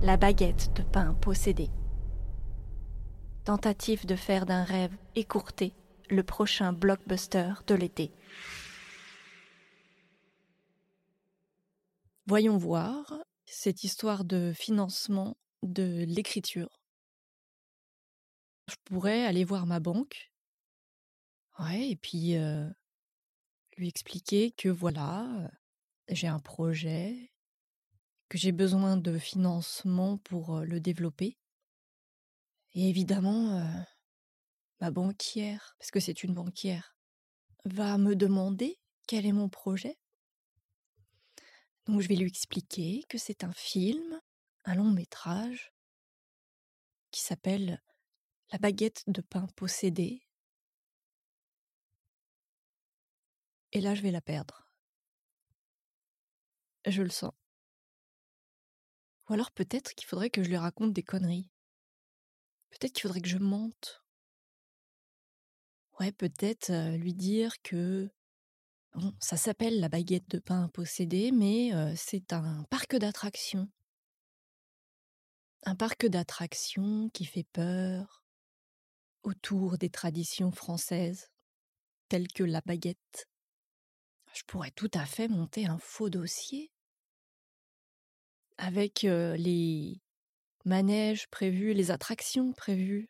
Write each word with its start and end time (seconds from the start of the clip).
La 0.00 0.16
baguette 0.16 0.72
de 0.76 0.84
pain 0.84 1.14
possédée. 1.14 1.70
Tentative 3.44 4.06
de 4.06 4.14
faire 4.14 4.46
d'un 4.46 4.62
rêve 4.62 4.96
écourté 5.16 5.74
le 6.08 6.22
prochain 6.22 6.72
blockbuster 6.72 7.54
de 7.66 7.74
l'été. 7.74 8.12
Voyons 12.26 12.56
voir 12.56 13.12
cette 13.44 13.82
histoire 13.82 14.24
de 14.24 14.52
financement 14.54 15.36
de 15.64 16.04
l'écriture. 16.06 16.80
Je 18.68 18.76
pourrais 18.84 19.24
aller 19.24 19.42
voir 19.42 19.66
ma 19.66 19.80
banque. 19.80 20.30
Ouais, 21.58 21.88
et 21.88 21.96
puis 21.96 22.36
euh, 22.36 22.68
lui 23.76 23.88
expliquer 23.88 24.52
que 24.52 24.68
voilà, 24.68 25.24
euh, 25.24 25.48
j'ai 26.08 26.28
un 26.28 26.38
projet, 26.38 27.32
que 28.28 28.38
j'ai 28.38 28.52
besoin 28.52 28.96
de 28.96 29.18
financement 29.18 30.18
pour 30.18 30.60
le 30.60 30.80
développer. 30.80 31.38
Et 32.74 32.88
évidemment, 32.88 33.64
ma 34.80 34.90
banquière, 34.90 35.74
parce 35.78 35.90
que 35.90 36.00
c'est 36.00 36.22
une 36.22 36.34
banquière, 36.34 36.96
va 37.64 37.98
me 37.98 38.14
demander 38.14 38.78
quel 39.06 39.26
est 39.26 39.32
mon 39.32 39.48
projet. 39.48 39.98
Donc 41.86 42.00
je 42.00 42.08
vais 42.08 42.16
lui 42.16 42.28
expliquer 42.28 43.02
que 43.08 43.18
c'est 43.18 43.44
un 43.44 43.52
film, 43.52 44.20
un 44.64 44.74
long 44.74 44.90
métrage, 44.90 45.72
qui 47.10 47.22
s'appelle 47.22 47.82
La 48.52 48.58
baguette 48.58 49.04
de 49.06 49.22
pain 49.22 49.46
possédée. 49.56 50.22
Et 53.72 53.80
là, 53.80 53.94
je 53.94 54.02
vais 54.02 54.10
la 54.10 54.20
perdre. 54.20 54.70
Je 56.86 57.02
le 57.02 57.10
sens. 57.10 57.32
Ou 59.28 59.34
alors 59.34 59.50
peut-être 59.50 59.94
qu'il 59.94 60.06
faudrait 60.06 60.30
que 60.30 60.42
je 60.42 60.48
lui 60.48 60.56
raconte 60.56 60.92
des 60.92 61.02
conneries. 61.02 61.50
Peut-être 62.70 62.92
qu'il 62.92 63.02
faudrait 63.02 63.20
que 63.20 63.28
je 63.28 63.38
mente. 63.38 64.02
Ouais, 66.00 66.12
peut-être 66.12 66.96
lui 66.96 67.12
dire 67.12 67.60
que 67.62 68.10
bon, 68.94 69.12
ça 69.20 69.36
s'appelle 69.36 69.80
la 69.80 69.88
baguette 69.88 70.28
de 70.28 70.38
pain 70.38 70.68
possédée, 70.68 71.32
mais 71.32 71.72
c'est 71.96 72.32
un 72.32 72.64
parc 72.70 72.96
d'attractions. 72.96 73.68
Un 75.64 75.74
parc 75.74 76.06
d'attractions 76.06 77.10
qui 77.10 77.24
fait 77.24 77.46
peur 77.52 78.22
autour 79.24 79.76
des 79.76 79.90
traditions 79.90 80.52
françaises, 80.52 81.30
telles 82.08 82.28
que 82.28 82.44
la 82.44 82.60
baguette. 82.60 83.28
Je 84.32 84.42
pourrais 84.46 84.70
tout 84.70 84.90
à 84.94 85.04
fait 85.04 85.28
monter 85.28 85.66
un 85.66 85.78
faux 85.78 86.10
dossier 86.10 86.70
avec 88.58 89.02
les 89.02 90.00
manèges 90.64 91.28
prévus, 91.28 91.74
les 91.74 91.90
attractions 91.90 92.52
prévues. 92.52 93.08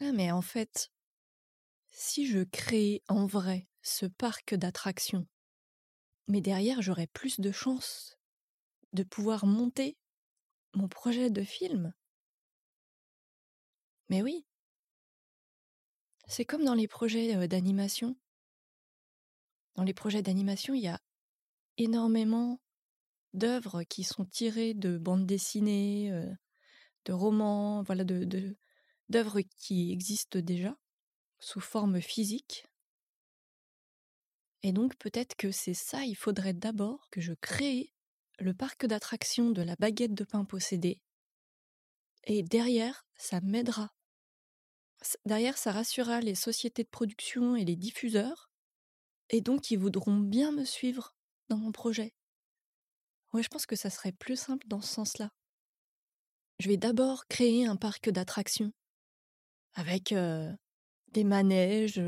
Ah 0.00 0.12
mais 0.12 0.30
en 0.32 0.40
fait, 0.40 0.90
si 1.90 2.28
je 2.28 2.44
crée 2.44 3.02
en 3.08 3.26
vrai 3.26 3.66
ce 3.82 4.06
parc 4.06 4.54
d'attractions, 4.54 5.26
mais 6.28 6.40
derrière 6.40 6.82
j'aurais 6.82 7.08
plus 7.08 7.40
de 7.40 7.50
chances 7.50 8.16
de 8.92 9.04
pouvoir 9.04 9.46
monter 9.46 9.98
mon 10.74 10.88
projet 10.88 11.30
de 11.30 11.42
film? 11.44 11.94
Mais 14.08 14.22
oui. 14.22 14.44
C'est 16.28 16.44
comme 16.44 16.62
dans 16.64 16.74
les 16.74 16.86
projets 16.86 17.48
d'animation. 17.48 18.14
Dans 19.76 19.84
les 19.84 19.94
projets 19.94 20.22
d'animation, 20.22 20.74
il 20.74 20.82
y 20.82 20.88
a 20.88 21.00
énormément 21.78 22.60
d'œuvres 23.36 23.82
qui 23.84 24.04
sont 24.04 24.24
tirées 24.24 24.74
de 24.74 24.98
bandes 24.98 25.26
dessinées, 25.26 26.10
de 27.04 27.12
romans, 27.12 27.82
voilà, 27.82 28.04
de, 28.04 28.56
d'œuvres 29.08 29.40
qui 29.40 29.92
existent 29.92 30.40
déjà 30.40 30.76
sous 31.38 31.60
forme 31.60 32.00
physique. 32.00 32.66
Et 34.62 34.72
donc 34.72 34.96
peut-être 34.96 35.36
que 35.36 35.52
c'est 35.52 35.74
ça, 35.74 36.04
il 36.04 36.16
faudrait 36.16 36.54
d'abord 36.54 37.08
que 37.10 37.20
je 37.20 37.32
crée 37.34 37.92
le 38.38 38.54
parc 38.54 38.86
d'attractions 38.86 39.50
de 39.50 39.62
la 39.62 39.76
baguette 39.76 40.14
de 40.14 40.24
pain 40.24 40.44
possédée. 40.44 41.00
Et 42.24 42.42
derrière, 42.42 43.06
ça 43.16 43.40
m'aidera. 43.40 43.94
Derrière, 45.24 45.58
ça 45.58 45.72
rassurera 45.72 46.20
les 46.20 46.34
sociétés 46.34 46.82
de 46.82 46.88
production 46.88 47.54
et 47.54 47.64
les 47.64 47.76
diffuseurs. 47.76 48.50
Et 49.30 49.40
donc, 49.40 49.70
ils 49.70 49.78
voudront 49.78 50.16
bien 50.16 50.52
me 50.52 50.64
suivre 50.64 51.14
dans 51.48 51.58
mon 51.58 51.70
projet. 51.70 52.14
Ouais, 53.36 53.42
je 53.42 53.48
pense 53.48 53.66
que 53.66 53.76
ça 53.76 53.90
serait 53.90 54.12
plus 54.12 54.36
simple 54.36 54.66
dans 54.66 54.80
ce 54.80 54.94
sens-là. 54.94 55.28
Je 56.58 56.70
vais 56.70 56.78
d'abord 56.78 57.26
créer 57.26 57.66
un 57.66 57.76
parc 57.76 58.08
d'attractions 58.08 58.72
avec 59.74 60.14
des 61.08 61.24
manèges 61.24 62.00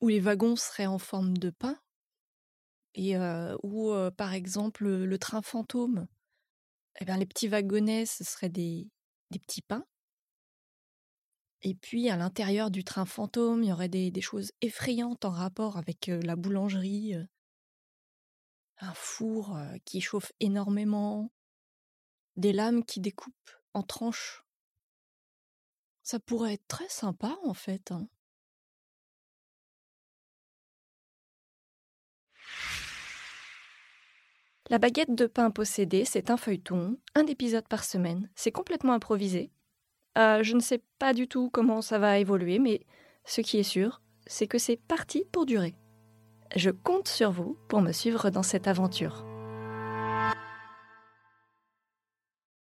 où 0.00 0.08
les 0.08 0.18
wagons 0.18 0.56
seraient 0.56 0.86
en 0.86 0.98
forme 0.98 1.36
de 1.36 1.50
pain 1.50 1.78
et 2.96 3.16
où, 3.62 3.94
par 4.16 4.32
exemple, 4.32 4.88
le 4.88 5.18
train 5.18 5.42
fantôme, 5.42 6.08
eh 7.00 7.04
bien, 7.04 7.18
les 7.18 7.26
petits 7.26 7.46
wagonnets, 7.46 8.06
ce 8.06 8.24
seraient 8.24 8.48
des, 8.48 8.90
petits 9.30 9.62
pains. 9.62 9.86
Et 11.60 11.76
puis, 11.76 12.10
à 12.10 12.16
l'intérieur 12.16 12.72
du 12.72 12.82
train 12.82 13.04
fantôme, 13.04 13.62
il 13.62 13.68
y 13.68 13.72
aurait 13.72 13.88
des 13.88 14.20
choses 14.20 14.50
effrayantes 14.60 15.24
en 15.24 15.30
rapport 15.30 15.76
avec 15.76 16.08
la 16.08 16.34
boulangerie 16.34 17.14
un 18.80 18.94
four 18.94 19.56
qui 19.84 20.00
chauffe 20.00 20.32
énormément, 20.40 21.30
des 22.36 22.52
lames 22.52 22.84
qui 22.84 23.00
découpent 23.00 23.50
en 23.74 23.82
tranches. 23.82 24.44
Ça 26.02 26.18
pourrait 26.18 26.54
être 26.54 26.66
très 26.66 26.88
sympa 26.88 27.36
en 27.44 27.54
fait. 27.54 27.92
Hein. 27.92 28.08
La 34.72 34.78
baguette 34.78 35.14
de 35.14 35.26
pain 35.26 35.50
possédée, 35.50 36.04
c'est 36.04 36.30
un 36.30 36.36
feuilleton, 36.36 36.96
un 37.14 37.26
épisode 37.26 37.68
par 37.68 37.84
semaine. 37.84 38.30
C'est 38.34 38.52
complètement 38.52 38.94
improvisé. 38.94 39.50
je 40.16 40.54
ne 40.54 40.60
sais 40.60 40.82
pas 40.98 41.12
du 41.12 41.28
tout 41.28 41.50
comment 41.50 41.82
ça 41.82 41.98
va 41.98 42.18
évoluer, 42.18 42.58
mais 42.58 42.86
ce 43.24 43.40
qui 43.40 43.58
est 43.58 43.64
sûr, 43.64 44.00
c'est 44.26 44.46
que 44.46 44.58
c'est 44.58 44.76
parti 44.78 45.24
pour 45.30 45.46
durer. 45.46 45.74
Je 46.54 46.70
compte 46.70 47.08
sur 47.08 47.30
vous 47.30 47.56
pour 47.68 47.80
me 47.80 47.92
suivre 47.92 48.28
dans 48.28 48.42
cette 48.42 48.68
aventure. 48.68 49.24